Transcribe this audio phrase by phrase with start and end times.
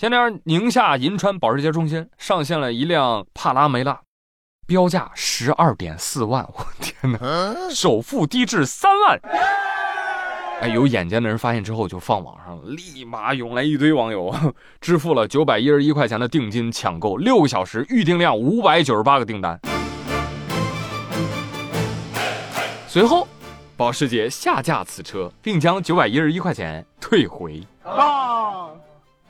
[0.00, 4.00] 前天宁夏银川保时捷中心上线了一辆帕拉梅拉，
[4.66, 9.20] 标价十二点四万，我天哪，首付低至三万。
[10.62, 14.34] 哎，有眼尖的人发现之后就放网上了，立马涌来一堆网友，
[14.80, 19.60] 支付了九百一十一块钱的定金抢购，六个小时预订量五百九十八个订单。
[22.88, 23.28] 随后，
[23.76, 27.62] 保时捷下架此车，并将九百一十一块钱退回。
[27.82, 28.39] 啊，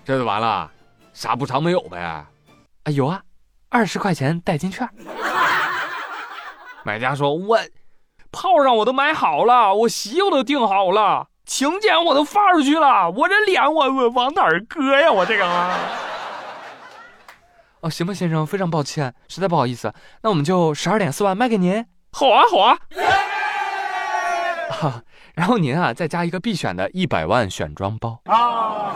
[0.05, 0.71] 这就完了，
[1.13, 1.99] 啥补偿没有呗？
[2.01, 2.27] 啊，
[2.93, 3.23] 有啊，
[3.69, 4.89] 二十块钱代金券。
[6.83, 7.59] 买家说：“我
[8.33, 15.13] 炮上我都买好了，我席我都订好了，请柬我都发出去了，我这脸我我往哪儿搁呀？
[15.13, 15.77] 我这个啊。”
[17.83, 21.87] 哦，行吧，先生，非常抱歉，实在不好意思，那我们就十二点四万卖给您。
[22.13, 22.79] 好啊，好啊。
[24.71, 25.03] 哈，
[25.35, 28.95] 然后您啊，再加一个必选的一百万选装包啊！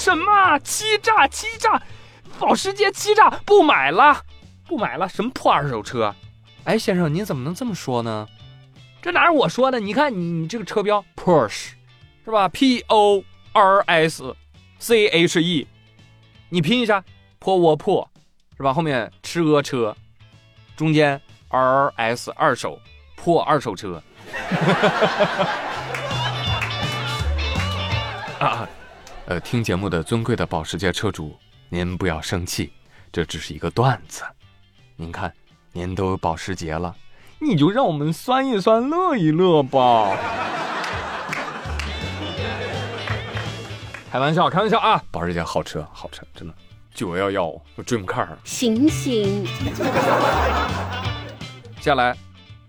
[0.00, 1.28] 什么欺诈？
[1.28, 1.82] 欺诈？
[2.38, 3.28] 保时捷欺诈？
[3.44, 4.18] 不买了，
[4.66, 5.06] 不买了！
[5.06, 6.14] 什么破二手车？
[6.64, 8.26] 哎，先生，您怎么能这么说呢？
[9.02, 9.78] 这哪是我说的？
[9.78, 11.72] 你看你你这个车标，Porsche，
[12.24, 14.34] 是吧？P O R S
[14.78, 15.68] C H E，
[16.48, 17.04] 你拼一下，
[17.38, 18.10] 破窝破，
[18.56, 18.72] 是吧？
[18.72, 19.94] 后面吃鹅车，
[20.76, 21.20] 中间。
[21.50, 22.78] R S 二手
[23.16, 24.00] 破二手车，
[29.30, 32.72] 呃，听节目的尊贵的保时捷车主，您不要生气，
[33.12, 34.24] 这只是一个段子。
[34.96, 35.32] 您看，
[35.70, 36.92] 您都有保时捷了，
[37.38, 40.16] 你就让我们酸一酸，乐一乐吧。
[44.10, 45.00] 开玩笑，开玩笑啊！
[45.12, 46.54] 保时捷好车，好车，真的。
[46.92, 47.52] 九幺幺
[47.86, 48.26] ，Dream Car。
[48.42, 49.44] 醒醒。
[51.78, 52.16] 接下来，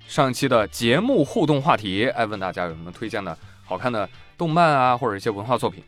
[0.06, 5.84] 上期的节目互动话题，哎，问大家有什么推荐的好看的动漫啊，或者一些文化作品。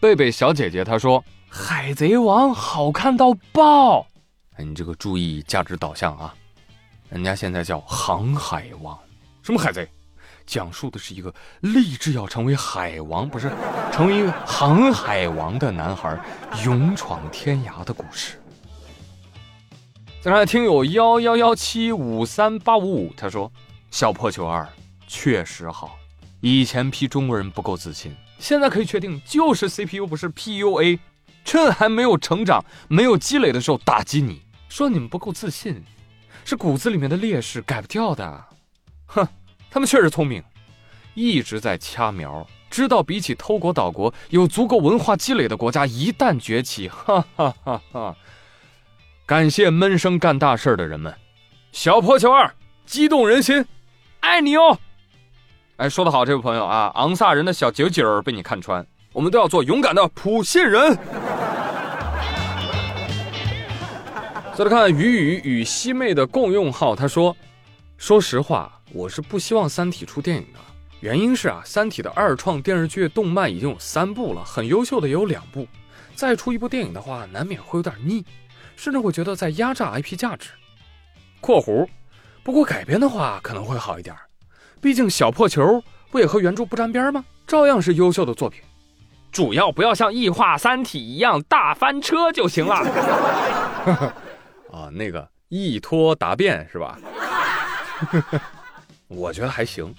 [0.00, 4.06] 贝贝小姐姐她说：“海贼王好看到爆！”
[4.56, 6.34] 哎，你这个注意价值导向啊，
[7.08, 8.98] 人家现在叫航海王，
[9.42, 9.88] 什么海贼？
[10.46, 13.50] 讲述的是一个立志要成为海王，不是
[13.90, 16.16] 成为一个航海王的男孩，
[16.64, 18.40] 勇闯天涯的故事。
[20.20, 23.50] 再来听友幺幺幺七五三八五五，他说
[23.90, 24.66] ：“小破球二
[25.08, 25.98] 确实好，
[26.40, 30.98] 以前批中国人不够自信，现在可以确定就是 CPU 不是 PUA，
[31.44, 35.82] 趁还没有成长、没有积累的时候打击你，说你们不够自信，
[36.44, 38.44] 是骨子里面的劣势改不掉的。
[39.06, 39.26] 哼，
[39.70, 40.42] 他们确实聪明，
[41.14, 48.16] 一直在掐苗，知道比起偷国岛国，有足够文化积累的国家一旦崛起，哈哈哈哈。”
[49.26, 51.12] 感谢闷声干大事的人们，
[51.72, 52.54] 小破球二
[52.84, 53.64] 激动人心，
[54.20, 54.78] 爱你哦！
[55.76, 60.96] 哎，说得好，这位朋友啊，昂萨人的小九九被你看穿，我们都要做勇敢的普信人。
[64.56, 67.36] 再来看雨雨与西妹的共用号，他说
[67.98, 70.58] ：“说实话，我是不希望《三体》出电影的，
[71.00, 75.68] 原因是啊，《三体》的二创电视剧、动漫已经有三部了，很优秀的也有两部，
[76.14, 78.24] 再出一部电影的话，难免会有点腻。”
[78.76, 80.48] 甚至会觉得在压榨 IP 价值。
[81.42, 81.86] （括弧）
[82.42, 84.16] 不过改编的话可能会好一点，
[84.80, 87.24] 毕竟小破球不也和原著不沾边吗？
[87.46, 88.60] 照样是优秀的作品，
[89.30, 92.74] 主要不要像异化三体一样大翻车就行了。
[94.72, 96.98] 啊，那个一拖答辩是吧？
[99.06, 99.94] 我觉得还行。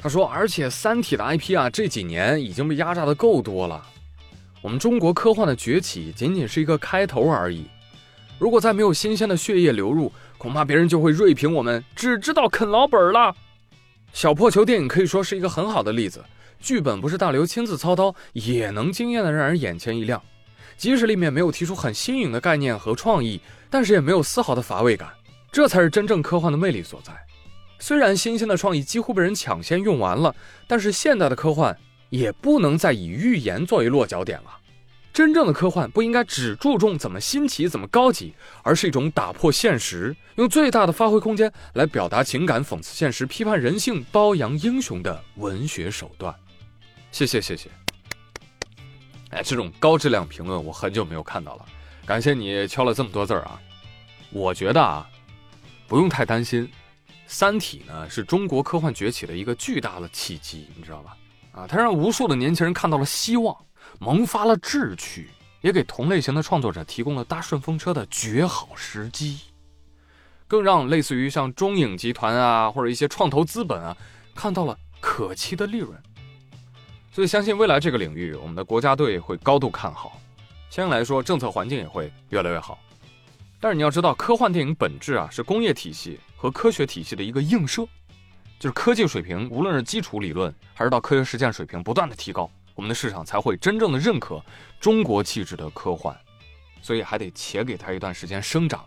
[0.00, 3.82] 他说，而且三体的 IP 啊，这几年已经被压榨的够多了。
[4.62, 7.66] 我们中国科幻的崛起仅仅是一个开头而已。
[8.38, 13.34] 如果再没有新鲜的血液流入，恐怕别人就会锐评我们只知道啃老本了。
[14.12, 16.24] 小破球电影可以说是一个很好的例子，
[16.60, 20.20] 剧本不是大刘亲自操刀，也能惊艳的让人眼前一亮。
[20.76, 25.08] 即使里面没有提出很新颖的概念和创意，但是也没有丝毫的乏味感，
[25.52, 27.12] 这才是真正科幻的魅力所在。
[27.78, 30.34] 虽然新鲜的创意几乎被人抢先用完了，
[30.66, 31.76] 但是现代的科幻。
[32.10, 34.57] 也不能再以预言作为落脚点了。
[35.18, 38.32] 真正的科幻不应该只注重怎么新奇、怎么高级，
[38.62, 46.32] 而是一种打破现实，用最大的发挥空间来表达情感、讽刺现实、批判人性、褒扬英雄的文学手段。
[47.10, 47.68] 谢谢谢谢。
[49.30, 51.66] 哎，这种高质量评论我很久没有看到了，
[52.06, 53.60] 感谢你敲了这么多字儿啊！
[54.30, 55.04] 我觉得啊，
[55.88, 56.64] 不用太担心，
[57.26, 61.16] 《三体》呢是中国科幻崛起的一个巨大的契机，你知道吧？
[61.50, 63.56] 啊，它让无数的年轻人看到了希望，
[63.98, 65.28] 萌发了志趣，
[65.60, 69.40] 也给同类型的创作者提供了搭顺风车的绝好时机，
[70.46, 73.96] 更让类似于像中影集团啊或者一些创投资本啊
[74.34, 75.96] 看到了可期的利润。
[77.10, 80.20] 所以相信未来这个领域，我们的国家队会高度看好。
[80.70, 82.78] 相应来说，政策环境也会越来越好。
[83.58, 87.84] 但是你要知道，科幻电影本质啊是工业体系和科学体系的一个映射，
[88.60, 94.40] 就是科技水平，无论是基础理论还是到科学实践水平不断的提高，我们的市场才会真正的认可
[94.78, 96.16] 中国气质的科幻。
[96.80, 98.86] 所以还得且给它一段时间生长，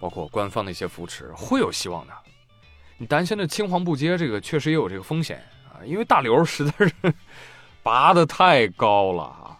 [0.00, 2.12] 包括官方的一些扶持，会有希望的。
[2.98, 5.40] 你担心的青黄不接，这个确实也有这个风险
[5.72, 7.14] 啊，因为大刘实在是
[7.80, 9.56] 拔得太高了啊。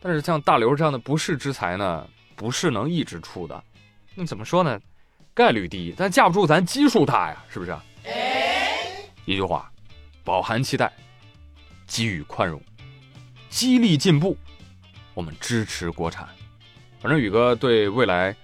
[0.00, 3.62] 但是像大刘这样的不世之才呢，不是能一直出的。
[4.16, 4.78] 那怎么说呢？
[5.32, 7.76] 概率低，但架不住咱基数大呀，是不是？
[9.24, 9.70] 一句话，
[10.24, 10.92] 饱含期待，
[11.86, 12.60] 给予宽容，
[13.54, 14.36] 激励进步，
[15.14, 16.28] 我们支持国产。
[17.00, 18.34] 反正宇哥对未来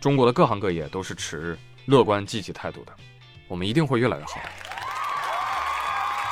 [0.00, 2.92] 中国的各行各业都是持乐观积极态度的，
[3.48, 4.38] 我们一定会越来越好。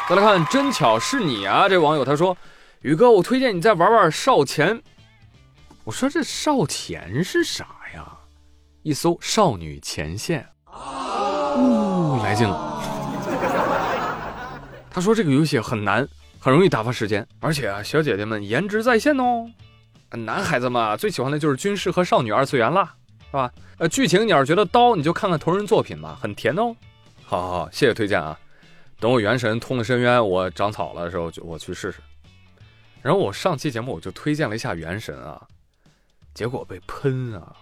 [0.09, 1.69] 再来看，真巧是你啊！
[1.69, 2.37] 这网友他说
[2.83, 4.81] ：“宇哥，我推荐你再玩玩少前。”
[5.83, 8.07] 我说：“这少前是啥呀？”
[8.85, 12.81] 一搜“少女前线”，哦，来劲了。
[14.89, 16.09] 他说这个游戏很难，
[16.39, 19.51] 很容易打发时间，而且啊，小姐姐们颜值在线哦。
[20.11, 22.95] 男孩子嘛，最喜欢的就是军事和少女二次元啦，
[23.27, 23.51] 是吧？
[23.79, 26.75] 呃，剧情你要是觉得刀，你就看看同人作品吧，很甜哦。
[27.25, 28.39] 好好好，谢谢推荐啊。
[28.99, 31.99] 等我元神通了深渊，我长草了的时候，就我去试试。
[33.03, 35.41] 然后我上期节目我就推荐了一下元神啊，
[36.35, 37.55] 结果被喷啊，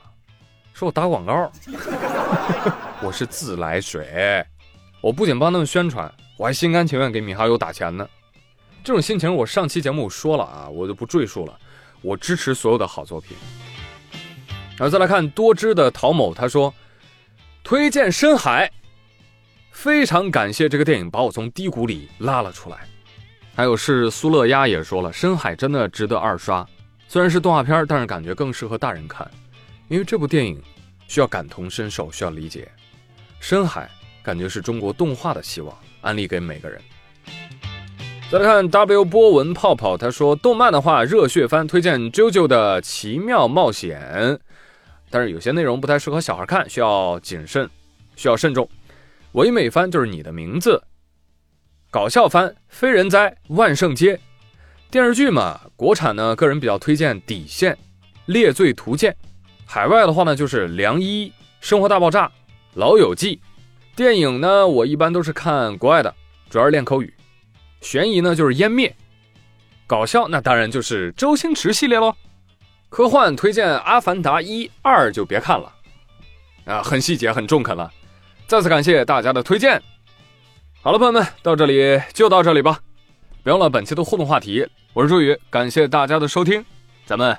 [0.72, 1.50] 说我打广告。
[3.02, 4.44] 我是自来水，
[5.00, 8.08] 我不仅帮他们宣传，我还心甘情愿给米哈游打钱呢。
[8.86, 11.58] 这种心情我上期节目说了啊，我就不赘述了。
[12.02, 13.36] 我支持所有的好作品。
[14.76, 16.72] 然后再来看多汁的陶某，他说
[17.64, 18.68] 推荐《深海》，
[19.72, 22.86] 非常感谢这个电影把我从低谷里拉了出来。
[23.56, 26.64] 还有是苏乐鸭也说了，《深海》真的值得二刷，
[27.08, 29.28] 虽然是动画片，但是感觉更适合大人看，
[29.88, 30.62] 因为这部电影
[31.08, 32.70] 需要感同身受，需要理解。
[33.40, 33.90] 《深海》
[34.24, 36.80] 感觉是中国动画的希望，安利给每个人。
[38.28, 44.40] 再来看 W 波纹泡泡，他说动漫的话热血番推荐 JoJo 的奇妙冒险，
[45.10, 47.70] 但是有些内容不太适合小孩看，需要谨慎，
[48.16, 48.68] 需要慎重。
[49.32, 50.82] 唯美番就是你的名字，
[51.88, 54.18] 搞笑番非人哉万圣街，
[54.90, 57.78] 电视剧嘛，国产呢个人比较推荐底线、
[58.26, 59.14] 猎罪图鉴，
[59.64, 62.28] 海外的话呢就是良医、生活大爆炸、
[62.74, 63.40] 老友记，
[63.94, 66.12] 电影呢我一般都是看国外的，
[66.50, 67.14] 主要是练口语。
[67.80, 68.94] 悬疑呢就是湮灭，
[69.86, 72.14] 搞笑那当然就是周星驰系列喽。
[72.88, 75.72] 科幻推荐《阿凡达》一二就别看了，
[76.64, 77.92] 啊，很细节很中肯了。
[78.46, 79.82] 再次感谢大家的推荐。
[80.80, 82.78] 好了，朋友们，到这里就到这里吧。
[83.42, 86.64] 别忘了本期的互动话题，我是朱宇，感谢大家的收听，
[87.04, 87.36] 咱们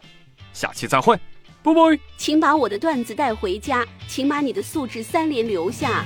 [0.52, 1.18] 下期再会，
[1.64, 2.00] 拜拜。
[2.18, 6.06] 请把我的段子带回家，请把你的素质三连留下。